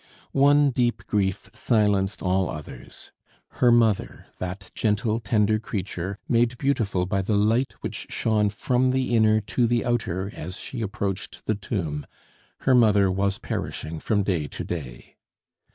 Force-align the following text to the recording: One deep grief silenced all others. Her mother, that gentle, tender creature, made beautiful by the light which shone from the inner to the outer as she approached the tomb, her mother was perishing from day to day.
One 0.33 0.71
deep 0.71 1.05
grief 1.05 1.47
silenced 1.53 2.23
all 2.23 2.49
others. 2.49 3.11
Her 3.61 3.71
mother, 3.71 4.25
that 4.39 4.71
gentle, 4.73 5.19
tender 5.19 5.59
creature, 5.59 6.17
made 6.27 6.57
beautiful 6.57 7.05
by 7.05 7.21
the 7.21 7.37
light 7.37 7.73
which 7.81 8.07
shone 8.09 8.49
from 8.49 8.89
the 8.89 9.15
inner 9.15 9.41
to 9.41 9.67
the 9.67 9.85
outer 9.85 10.31
as 10.33 10.57
she 10.57 10.81
approached 10.81 11.45
the 11.45 11.53
tomb, 11.53 12.07
her 12.61 12.73
mother 12.73 13.11
was 13.11 13.37
perishing 13.37 13.99
from 13.99 14.23
day 14.23 14.47
to 14.47 14.63
day. 14.63 15.17